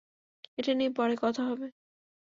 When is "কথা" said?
1.23-1.41